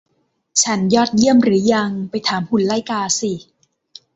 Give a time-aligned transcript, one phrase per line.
[0.63, 3.31] ฉันยอดเยี่ยมหรือยัง ไปถามหุ่นไล่กาสิ